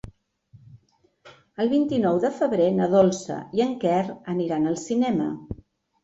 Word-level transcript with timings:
El 1.65 1.67
vint-i-nou 1.73 2.21
de 2.23 2.31
febrer 2.37 2.69
na 2.77 2.87
Dolça 2.93 3.35
i 3.59 3.63
en 3.65 3.75
Quer 3.83 3.99
aniran 4.33 4.65
al 4.71 4.79
cinema. 4.85 5.29